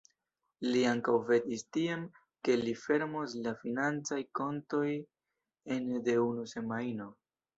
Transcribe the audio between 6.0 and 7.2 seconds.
de unu semajno.